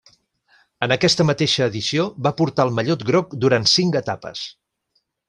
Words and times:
En 0.85 0.93
aquesta 0.95 1.25
mateixa 1.29 1.67
edició 1.71 2.05
va 2.29 2.33
portar 2.39 2.65
el 2.69 2.73
mallot 2.79 3.05
groc 3.11 3.37
durant 3.47 3.69
cinc 3.77 3.99
etapes. 4.01 4.43